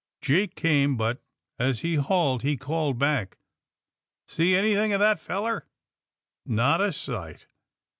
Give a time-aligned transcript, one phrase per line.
[0.19, 1.21] Jake came, but
[1.59, 3.37] as he hauled he called back:
[4.27, 5.67] *^See anything of that feller!"
[6.43, 7.45] Not a sight."